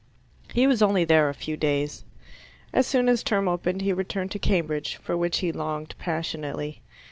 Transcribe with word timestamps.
He 0.51 0.65
was 0.65 0.81
only 0.81 1.05
there 1.05 1.29
a 1.29 1.33
few 1.35 1.55
days. 1.55 2.05
As 2.73 2.87
soon 2.87 3.07
as 3.07 3.21
term 3.21 3.47
opened 3.47 3.83
he 3.83 3.93
returned 3.93 4.31
to 4.31 4.39
Cambridge, 4.39 4.95
for 4.95 5.15
which 5.15 5.37
he 5.41 5.51
longed 5.51 5.93
passionately. 5.99 6.81